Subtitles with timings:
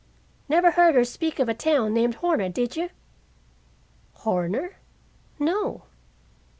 [0.49, 2.89] "Never heard her speak of a town named Horner, did you?"
[4.13, 4.77] "Horner?
[5.37, 5.83] No."